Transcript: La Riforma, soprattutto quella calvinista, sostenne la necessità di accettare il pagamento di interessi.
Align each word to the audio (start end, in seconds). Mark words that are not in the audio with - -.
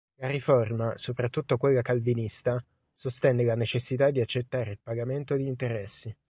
La 0.15 0.27
Riforma, 0.27 0.97
soprattutto 0.97 1.57
quella 1.57 1.83
calvinista, 1.83 2.59
sostenne 2.91 3.43
la 3.43 3.53
necessità 3.53 4.09
di 4.09 4.19
accettare 4.19 4.71
il 4.71 4.79
pagamento 4.81 5.35
di 5.35 5.45
interessi. 5.45 6.11